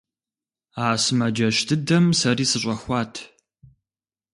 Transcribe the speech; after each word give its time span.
А 0.83 0.85
сымаджэщ 1.03 1.57
дыдэм 1.67 2.05
сэри 2.19 2.45
сыщӀэхуат. 2.51 3.13